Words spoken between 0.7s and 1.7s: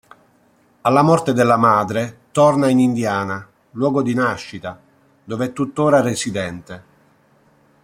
Alla morte della